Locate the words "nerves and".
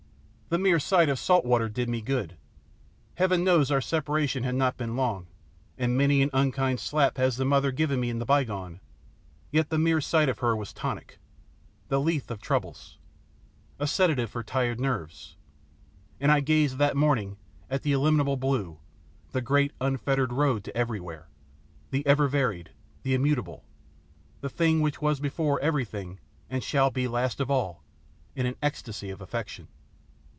14.77-16.33